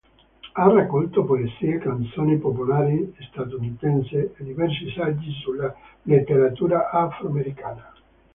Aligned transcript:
Ha 0.53 0.63
raccolto 0.67 1.25
poesie 1.25 1.75
e 1.75 1.77
canzoni 1.77 2.39
popolari 2.39 3.13
statunitensi 3.19 4.15
e 4.15 4.33
diversi 4.39 4.89
saggi 4.95 5.29
sulla 5.33 5.75
letteratura 6.01 6.89
afroamericana. 6.89 7.93